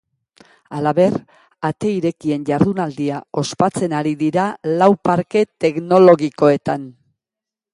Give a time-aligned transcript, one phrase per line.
[0.75, 1.17] Halaber,
[1.67, 4.47] ate irekien jardunaldia ospatzen ari dira
[4.81, 6.89] lau parke teknologikoetan.